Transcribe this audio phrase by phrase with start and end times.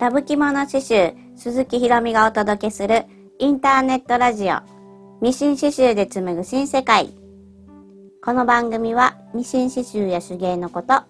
[0.00, 3.04] ラブ着物刺繍鈴木ひろみがお届けする
[3.38, 4.60] インターネットラジオ
[5.20, 7.10] ミシン刺繍で紡ぐ新世界。
[8.24, 11.02] この番組はミシン刺繍や手芸のこと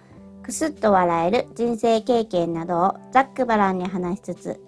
[0.43, 4.61] くすっと笑える人生経験などをざっくばらんに話しつつ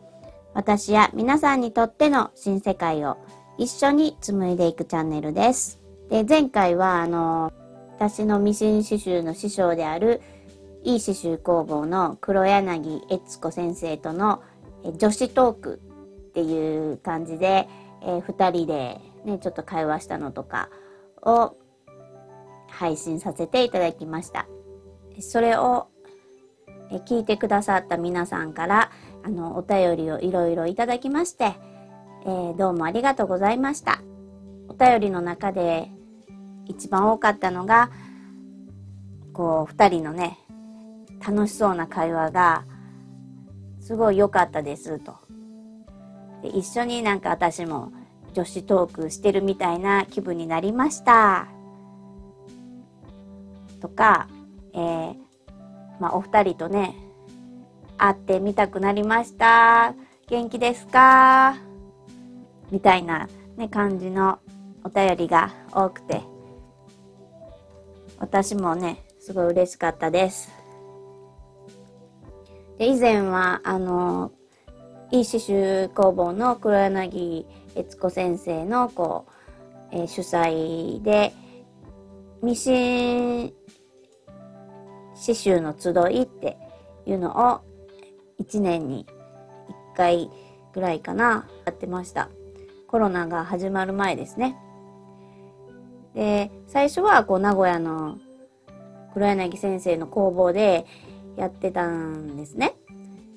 [0.55, 3.17] 私や皆さんにとっての新世界を
[3.59, 5.81] 一緒に紡いでいくチャンネルです。
[6.11, 7.53] で前回はあの
[7.99, 10.21] 私のミシン刺繍の師匠である
[10.85, 14.43] いい刺繍工房の黒柳悦子先生との
[14.97, 15.81] 女子トーク
[16.31, 17.69] っていう感じで、
[18.03, 20.69] えー、2人でね、ちょっと会話したのとか
[21.23, 21.57] を
[22.69, 24.47] 配信させていただきました。
[25.21, 25.89] それを
[27.07, 28.91] 聞いてくださった皆さんから
[29.23, 31.55] あのお便りをいろいろいただきまして、
[32.25, 34.03] えー、どうもありがとうございました。
[34.69, 35.91] お便りの中で
[36.67, 37.91] 一番多かったのが
[39.33, 40.39] こう2人のね
[41.27, 42.65] 楽しそうな会話が
[43.81, 45.17] すごい良かったですと。
[46.43, 47.93] で一緒になんか私も
[48.33, 51.49] 女子トークしてるみたいな気分になりました。
[53.81, 54.29] とか、
[54.75, 55.17] えー、
[56.01, 56.95] まあ、お二人とね、
[57.99, 59.95] 会ってみたくなりました。
[60.29, 61.57] 元気ですか？
[62.71, 64.39] みたいな、ね、感じの
[64.85, 66.23] お便りが多くて、
[68.19, 70.51] 私もね、すごい嬉しかったです。
[72.79, 74.33] で以前は、あの、
[75.11, 79.27] いい刺繍工房の黒柳悦子先生のこ
[79.93, 81.35] う、えー、主催で
[82.43, 83.53] ミシン
[85.15, 86.57] 刺繍の集いって
[87.07, 87.61] いうのを
[88.43, 89.07] 1年に
[89.95, 90.31] 1回
[90.73, 92.31] ぐらいかなやってました。
[92.89, 94.57] コロナが始まる前ですね。
[96.15, 98.19] で最初はこう名古屋の
[99.15, 100.87] 黒柳先生の工房で
[101.37, 102.75] やってたんですね。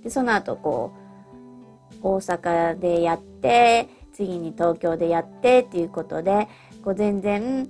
[0.04, 0.94] でその後こ
[2.02, 6.48] う大阪でやって次に東京でやってっていうことで
[6.84, 7.68] こう全然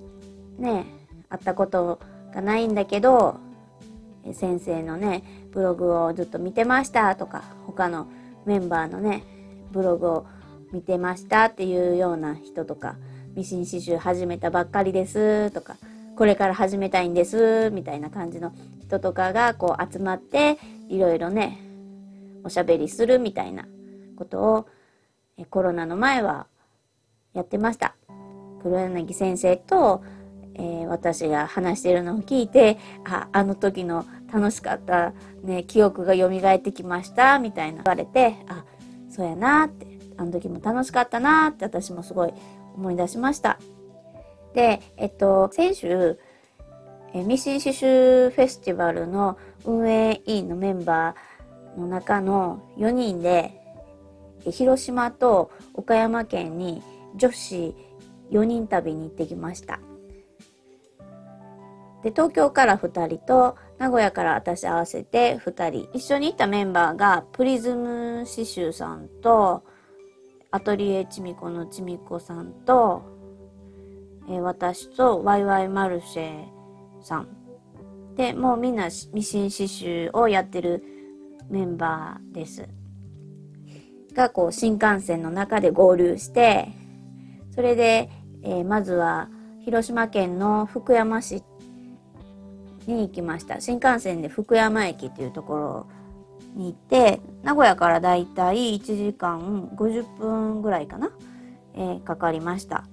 [0.58, 0.86] ね
[1.30, 2.00] 会ったこと
[2.34, 3.40] がないんだけど
[4.34, 8.08] 先生のねブログをずっと見てましたとか他の
[8.46, 9.24] メンバーのね
[9.72, 10.26] ブログを
[10.72, 12.98] 見てましたっていうような人とか
[13.36, 15.78] ミシン刺繍始めたばっかりですとか
[16.16, 18.54] これから始めたいんですみたいな感じの
[18.88, 20.58] 人とかがこう集まって
[20.90, 21.60] いろいろね
[22.44, 23.66] おしゃべりするみたいな
[24.16, 24.68] ことを
[25.50, 26.48] コロナの前は
[27.34, 27.96] やってました。
[28.62, 30.04] 黒柳先生と、
[30.56, 35.14] えー、私が話してるのを聞いて、あ、あの時の楽しかった、
[35.44, 38.64] ね、記憶が蘇ってきました、みたいな言われて、あ、
[39.10, 39.86] そうやなって、
[40.18, 42.34] あの時も楽しかったなって私もすごい
[42.76, 43.60] 思い出しました。
[44.54, 46.18] で、えっと、先週、
[47.16, 53.54] えミシン刺繍フェスティバルの運営委員のメンバーの中の4人で
[54.52, 56.84] 広島と岡山県に
[57.16, 57.74] 女子
[58.32, 59.80] 4人旅に行ってきました。
[62.04, 69.64] で東京から2人と名古屋から私合わせて2人一緒に行ったメンバーがプリズム刺繍さんと
[70.52, 73.04] アトリエちみこのちみこさんと、
[74.28, 76.55] えー、私とワイワイマルシェ
[77.06, 77.28] さん。
[78.16, 80.84] でもうみんなミシン刺繍をやってる
[81.50, 82.68] メンバーです。
[84.14, 86.70] がこう新幹線の中で合流して
[87.54, 88.10] それで、
[88.44, 89.30] えー、まずは
[89.66, 91.44] 広島県の福山市
[92.88, 93.60] に行きました。
[93.62, 95.88] 新幹線で福山駅っていうところ
[96.56, 101.12] に行って名古屋からだいたい1時間50分ぐらいかな、
[101.74, 102.86] えー、かかりました。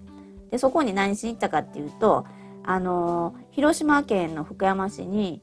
[0.50, 2.26] でそこに何しに行ったかっていうと
[2.64, 5.42] あの、広島県の福山市に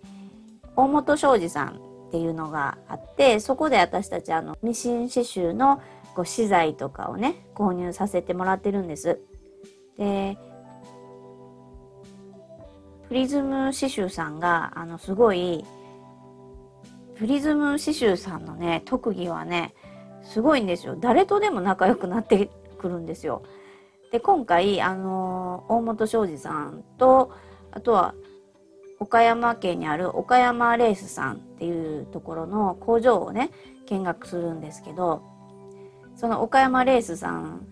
[0.75, 5.81] 大本庄司さんっていうのがあってそこで私たちあのミシン刺繍の
[6.15, 9.19] こう資材とかをね購入させてもらってるんです。
[9.97, 10.37] で
[13.07, 15.65] プリズム刺繍さんがあのすごい
[17.15, 19.73] プリズム刺繍さんのね特技はね
[20.23, 22.49] すごいんですよ誰とでも仲良くなって
[22.79, 23.43] くるんですよ。
[24.11, 27.31] で今回あの大本庄司さんと
[27.71, 28.15] あとは
[28.99, 33.51] 岡山県にある岡山レースさんっていうところの工場をね
[33.87, 35.23] 見学するんですけど
[36.15, 37.65] その岡山レースさん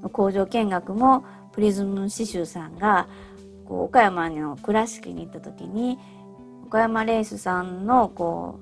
[0.00, 3.08] の工場見学もプリズム刺繍さんが
[3.66, 5.98] こう岡山の倉敷に行った時に
[6.66, 8.58] 岡山レースさんのこ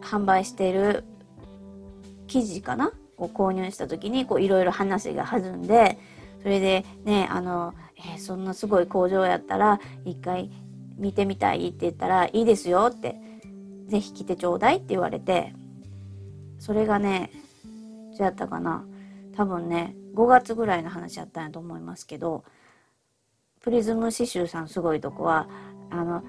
[0.00, 1.04] う販売している
[2.26, 5.98] 生地かなを購入した時にいろいろ話が弾んで
[6.42, 10.50] それでねあのえー、そんなすごい工場やったら一回
[10.96, 13.16] 見てみたいって言ったらいいですよって
[13.86, 15.52] ぜひ来てちょうだいって言われて
[16.58, 17.30] それがね
[18.16, 18.84] どうやったかな
[19.36, 22.44] 多分ね5月ぐらいの話やったんやと思いますけど
[23.60, 25.48] プリズム刺繍さんすごいとこは
[25.90, 26.22] あの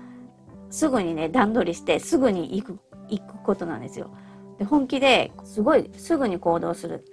[0.69, 4.11] すぐにね段取りしてすぐに行く行くことなんですよ。
[4.59, 7.05] で本気ですごいすぐに行動する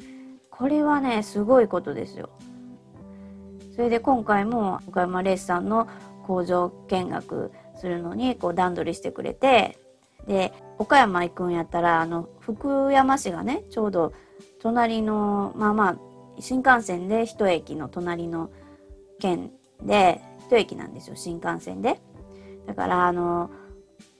[0.50, 2.30] これはねすごいことですよ。
[3.74, 5.86] それで今回も岡山レースさんの
[6.26, 9.78] 工場見学するのにこう段取りしてくれて
[10.26, 14.12] で岡山行くんやったらあの福山市がねちょうど
[14.60, 15.98] 隣のまあまあ
[16.40, 18.50] 新幹線で一駅の隣の
[19.20, 19.52] 県
[19.82, 22.00] で一駅なんですよ新幹線で。
[22.66, 23.50] だからあの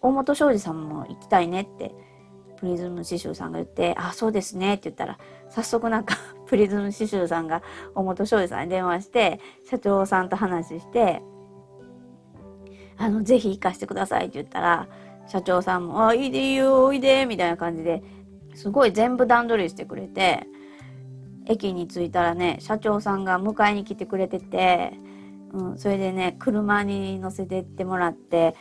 [0.03, 1.93] 大本庄司さんも行きたいねって
[2.57, 5.19] プリズム刺繍さんが言って「あそうですね」って言ったら
[5.49, 6.17] 早速なんか
[6.47, 7.63] プリズム刺繍さんが
[7.95, 11.23] 大本庄司さんに電話して社長さんと話して
[12.99, 14.89] 「あのぜひ行かしてください」って言ったら
[15.27, 18.03] 社長さんも「あいいでいいよおいで」みたいな感じで
[18.55, 20.47] すごい全部段取りしてくれて
[21.47, 24.93] 駅に着いたらね社長さんが迎えに来てくれてて、
[25.53, 28.55] うん、それでね車に乗せてってもらって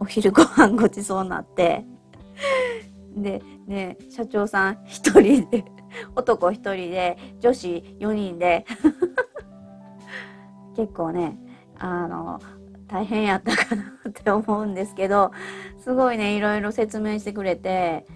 [0.00, 1.84] お昼ご飯ごちそうになって
[3.16, 5.64] でね社長さん一人で
[6.14, 8.64] 男一人で女子4人で。
[10.76, 11.38] 結構ね
[11.78, 12.38] あの
[12.86, 15.32] 大変やったかなって思うんですけど
[15.78, 18.06] すごいねいろいろ説明してくれて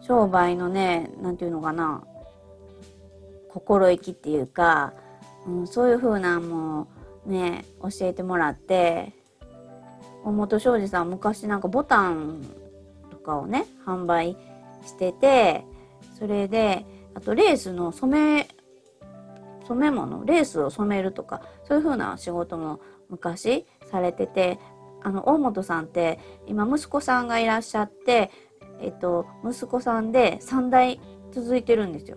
[0.00, 2.02] 商売のね何て言うのかな
[3.50, 4.94] 心意気っていうか、
[5.46, 6.88] うん、そういう風なんも
[7.26, 9.12] ね教えてもらって
[10.24, 12.42] 大本庄司さん昔なんかボタン
[13.28, 14.36] かをね販売
[14.84, 15.66] してて
[16.18, 18.48] それであとレースの染め
[19.66, 22.80] 染め物レースを染めるとかそういう風な仕事も
[23.10, 24.58] 昔されてて
[25.02, 28.30] あの大本さんって今息子さんがいらっしゃって、
[28.80, 32.16] えっと、息子さんで3代続いてるんですよ。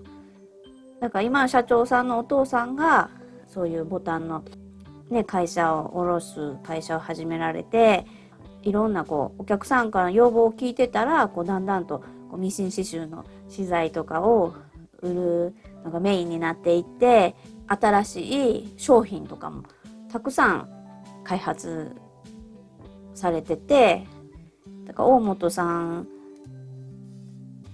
[1.00, 3.10] だから今社長さんのお父さんが
[3.48, 4.44] そういうボタンの、
[5.10, 8.06] ね、会社を下ろす会社を始められて
[8.64, 12.00] いろんなこうお客さんから要望を聞いてたらこうだんだんと
[12.30, 14.54] こうミシン刺繍の資材とかを
[15.02, 17.36] 売るのがメインになっていって
[17.68, 19.64] 新しい商品とかも
[20.12, 20.70] たくさん
[21.24, 21.96] 開発
[23.14, 24.06] されてて
[24.86, 26.08] だから大本さん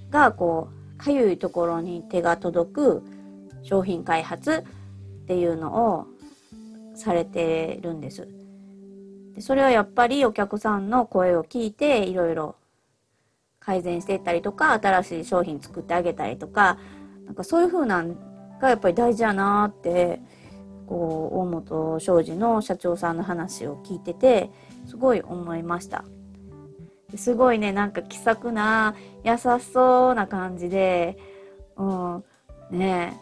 [0.10, 3.04] がこうかゆいところに手が届く
[3.64, 4.64] 商品開発
[5.24, 6.08] っていうのを
[6.96, 8.28] されてるんです。
[9.38, 12.56] でそれはやっぱりお客さんの声を聞いていろいろ
[13.60, 16.80] 改善していったりとか新しい商品作ってあげたりとか
[17.24, 18.18] なんかそういう風なん
[18.60, 20.20] がやっぱり大事やなって
[20.88, 24.50] こう大本商事の社長さんの話を聞いてて
[24.88, 26.04] すごい思いました。
[27.16, 31.18] すごいねなんか気さくな優しそうな感じで
[31.78, 32.24] うん
[32.72, 33.16] ね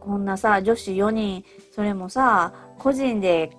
[0.00, 3.56] こんなさ女子4人それもさ個人で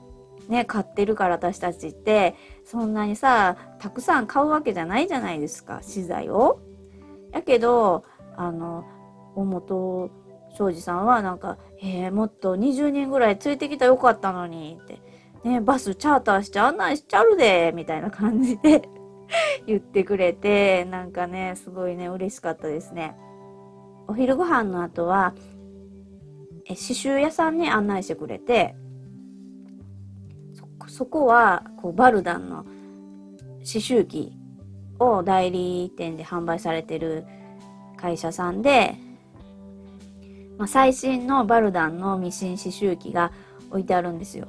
[0.47, 6.59] ね買ってるから私たちってそんなにさたくさん買うわけじゃないじゃないですか資材を。
[7.31, 8.03] やけど
[8.35, 8.85] あの
[9.35, 10.11] 大本
[10.55, 15.01] 庄司さんはなんか「えー、もっと20人ぐらい連れてきたらよかったのに」って
[15.44, 18.89] 「ねバスチャーターして案内しちゃうで」みたいな感じで
[19.67, 23.15] 言ってくれてなんかねすごいね嬉しかったですね。
[24.07, 25.33] お昼ご飯の後は
[26.65, 28.75] え刺繍屋さんに案内してくれて
[30.98, 32.63] そこはこうバルダンの
[33.60, 34.34] 刺繍機
[35.00, 37.25] を代理店で販売されてる
[37.98, 38.96] 会社さんで
[40.58, 43.32] まあ、最新のバルダンのミシン刺繍機が
[43.70, 44.48] 置いてあるんですよ。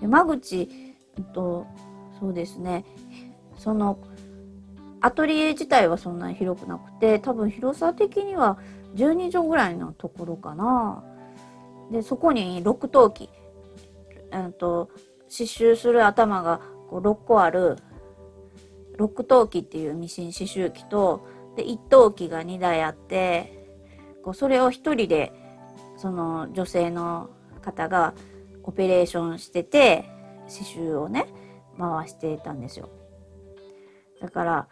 [0.00, 0.68] で間口、
[1.32, 1.66] と、
[2.18, 2.84] そうですね
[3.56, 3.98] その
[5.00, 8.58] アトリエ自体はそんなに広くなくて多分広さ的には
[8.96, 11.04] 12畳ぐらいのところかな。
[11.92, 13.28] でそこに6頭機、
[14.32, 14.90] えっと、
[15.30, 17.76] 刺繍する頭がこう6個ある
[18.98, 21.26] 6頭機っていうミシン刺繍機と
[21.56, 23.68] で1頭機が2台あって
[24.22, 25.32] こうそれを一人で
[25.96, 27.30] その女性の
[27.62, 28.14] 方が
[28.62, 30.10] オペレーションしてて
[30.48, 31.26] 刺繍をね
[31.78, 32.88] 回してたんですよ。
[34.20, 34.68] だから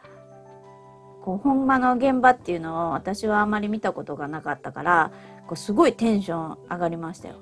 [1.23, 5.13] こう本場の現場っていうのを私はあまり見たことがなかったから
[5.47, 7.37] こうすごいテンション上がりましたよ。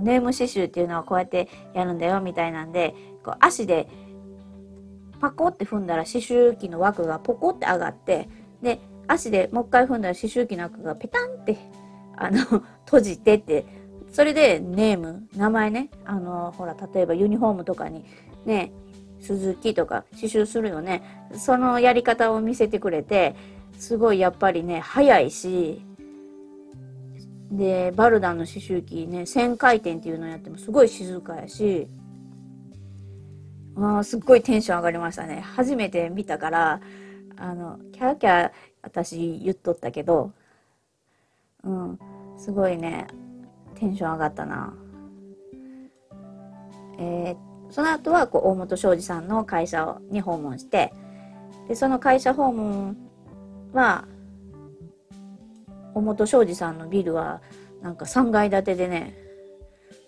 [0.00, 3.88] ネーム刺繍っていうのはこうやってやるんだよみたいなんでこう足で
[5.20, 8.28] パコって踏んだら刺繍機の枠がポコって上がって
[8.62, 11.58] で足でもう一回踏んだら思春期の枠がペタンって
[12.16, 12.40] あの
[12.86, 13.66] 閉じてって
[14.10, 18.04] それでネーム名前ねあのほら例えばユニフォームとかに
[18.44, 18.72] ね
[19.20, 23.36] 鈴木とか刺繍するよねそのやり方を見せてくれて
[23.78, 25.82] すごいやっぱりね早いし
[27.50, 31.88] でバルダンの刺繍機ね旋回転っていうのをやってもすごい静かやし
[33.76, 35.40] あすっごいテンション上がりましたね。
[35.40, 36.80] 初めて見たから
[37.36, 38.50] あのキャーキャー
[38.82, 40.32] 私言っとったけど
[41.64, 41.98] うん
[42.36, 43.06] すごいね
[43.74, 44.74] テンション上がったな。
[46.98, 50.92] えー、その後はこう大本庄司さんの会社に訪問して
[51.66, 52.96] でその会社訪問
[53.72, 54.06] は
[55.94, 57.40] 大本庄司さんのビルは
[57.82, 59.16] なんか3階建てでね。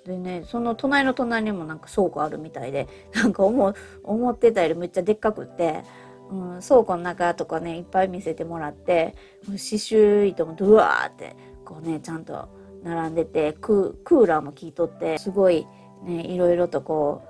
[0.04, 5.84] でねその隣の隣にもなんか倉庫あるみたいでなんか思思ってたよりめっちゃでっかくって、
[6.28, 9.14] うん、倉庫の中とかねいっぱい見せてもらって
[9.46, 12.48] 刺繍糸もドワーってこうねちゃんと
[12.82, 15.68] 並んでてクーラーも効いとってすごい
[16.02, 17.22] ねいろいろとこ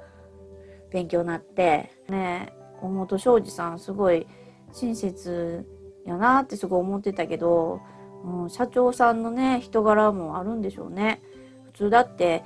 [0.90, 4.26] う勉強になってね大本庄司さんすごい
[4.73, 5.66] 親切
[6.06, 7.80] やなってすごい思ってたけど、
[8.25, 11.23] うん、社長さんのね人柄もあるんでしょうね。
[11.64, 12.45] 普通だって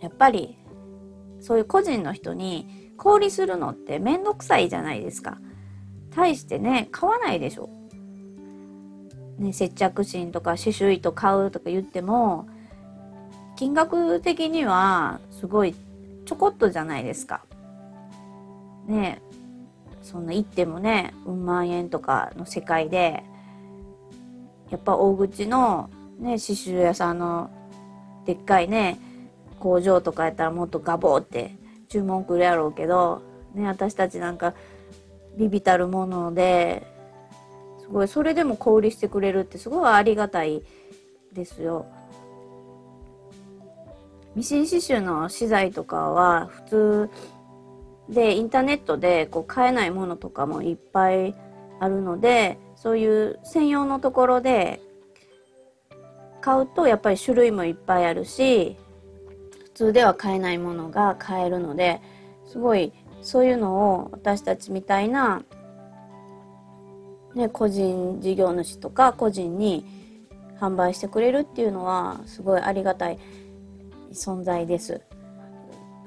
[0.00, 0.58] やっぱり
[1.40, 5.38] そういう個人の人に小売するのってめんどくさいじゃないですか。
[6.10, 7.70] 対してね買わないでしょ。
[9.38, 12.46] ね、接着芯とか刺繍糸買うとか言っても
[13.56, 15.74] 金額的にはすごい
[16.26, 17.44] ちょこっとじゃないですか。
[18.86, 19.22] ね
[20.02, 23.24] そんな行ってもねうん万円とかの世界で
[24.70, 27.50] やっぱ大口のね刺繍屋さんの
[28.24, 28.98] でっかいね
[29.58, 31.54] 工場とかやったらもっとガボーって
[31.88, 33.22] 注文来るやろうけど、
[33.54, 34.54] ね、私たちなんか
[35.36, 36.86] ビビたるもので
[37.80, 40.62] すごいそれでも小売りしてくれるってすごいありがたい
[41.32, 41.86] ですよ。
[44.36, 47.10] ミシン刺繍の資材とかは普通
[48.08, 51.34] でインターネットでこう買えないものとかもいっぱい
[51.80, 54.80] あるのでそういう専用のところで
[56.40, 58.76] 買うとやっぱり種類もいっぱいあるし
[59.64, 62.00] 普通では買えないものが買えるので
[62.46, 65.42] すごいそういうのを私たちみたいな、
[67.34, 69.84] ね、個人事業主とか個人に
[70.58, 73.18] 販売してくれるっていうのはすごいありがたい。
[74.12, 75.00] 存在です。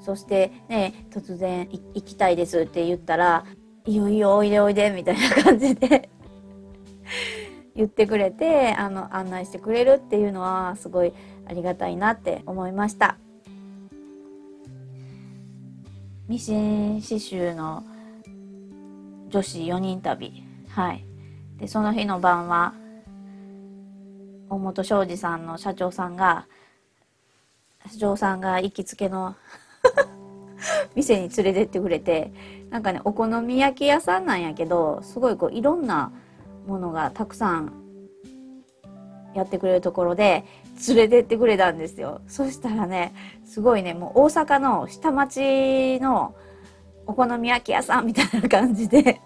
[0.00, 3.44] そしてね突然行きたいですって言ったら
[3.86, 6.10] 「いよいよおいでおいで」みたいな感じで
[7.76, 11.12] 言ってくれてあの案内してくれるっていうのはすごい
[11.46, 13.16] ありがたいなって思いました。
[16.26, 17.84] ミシン刺繍の
[19.28, 21.04] 女子4人旅はい
[21.58, 22.72] でその日の晩は
[24.48, 26.46] 大本庄司さんの社長さんが
[27.90, 29.36] 社長さんが行きつけの
[30.96, 32.32] 店に連れてってくれて
[32.70, 36.10] なんかねお好み焼き屋さんなんやけどすごいこういろんな
[36.66, 37.72] ものがたくさん
[39.34, 40.44] やってくれるところで
[40.88, 46.34] 連れてってくれたんですよそしたらねすごいねもう大阪の下町の
[47.06, 49.20] お好み焼き屋さんみたいな感じで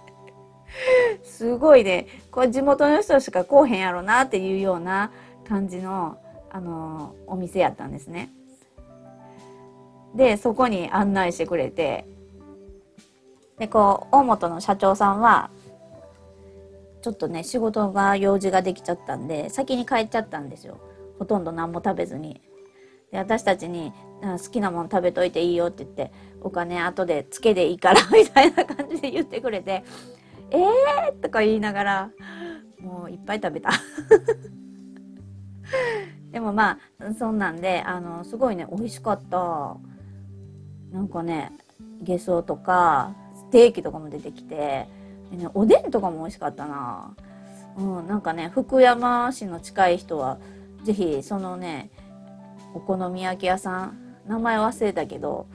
[1.23, 5.11] すごいねこれ地元の人しか来おへんやろなっていうような
[5.47, 6.19] 感じの
[6.51, 8.31] あのお店やったんですね。
[10.15, 12.07] でそこに案内してくれて
[13.59, 15.51] でこう大本の社長さんは
[17.03, 20.81] ちょっとね仕事が用事ができちゃったんで先に帰っちゃったんですよ
[21.19, 22.41] ほとんど何も食べずに。
[23.11, 26.13] で私たちに「好きなもの食べといていいよ」って言って
[26.43, 29.83] 「お金後でつけでいいから」 みたいな感じで言ってくれて
[30.51, 32.11] 「えー!」とか言いながら
[32.81, 33.71] もういっぱい食べた
[36.33, 39.77] でもまあそんなんであのすごいね美味しかった
[40.93, 41.53] なんかね
[42.03, 44.87] ゲソとかステーキとかも出てきて
[45.31, 47.15] で、ね、おでんとかも美味しかったな、
[47.77, 50.39] うん、なんかね福山市の近い人は
[50.85, 51.91] 是非そのね
[52.75, 55.47] お好み焼き屋さん名前忘れたけど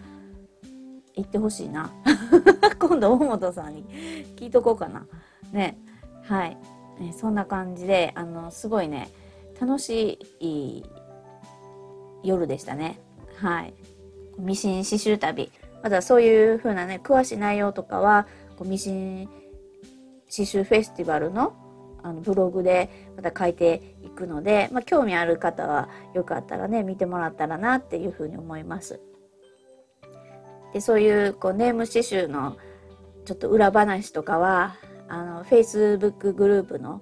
[1.15, 1.92] 行ってほしいな。
[2.80, 3.86] 今度大本さんに
[4.36, 5.06] 聞いとこうかな。
[5.51, 5.77] ね
[6.24, 6.58] はい、
[7.00, 9.10] ね、そんな感じであのすごいね
[9.62, 10.84] 楽しい
[12.24, 13.00] 夜でしたね。
[13.38, 13.74] はい。
[14.39, 15.51] ミシン刺繍旅。
[15.84, 18.25] またそういう風なね詳しい内容とかは
[18.63, 19.30] ミシン
[20.36, 21.54] 刺繍フェスティバルの
[22.06, 29.00] あのブログでまた書いていくので、まあ、興味ある方はよかったらね見てもらったらなっていうふうに思います。
[30.74, 32.58] でそういうこうネーム刺繍の
[33.25, 34.75] ちょっと裏話とかは
[35.08, 37.02] あの Facebook グループの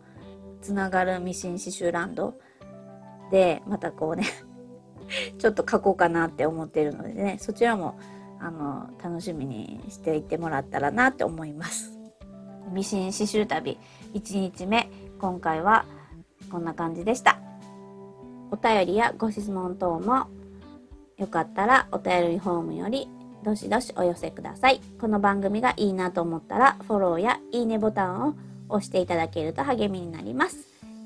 [0.62, 2.36] つながるミシン刺繍ランド
[3.32, 4.26] でまたこうね
[5.40, 7.98] ちょっと書こうかなって思ってるのでねそちらも
[8.40, 12.01] あの楽しみにしていってもらったらなって思います
[12.72, 13.78] ミシン刺繍旅。
[14.14, 14.90] 1日目。
[15.20, 15.86] 今回は
[16.52, 17.38] こんな感じでした。
[18.52, 20.28] お便りやご質問等も
[21.18, 23.08] よかったらお便りフォームより
[23.44, 24.82] どしどしお寄せください。
[25.00, 28.36] この番組がいいなと思ったらフォローやいいねボタンを
[28.70, 30.58] 押していただけると励みになります。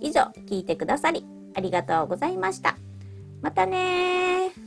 [0.01, 2.77] 以上聞いてくださりありがとうございました。
[3.41, 4.64] またね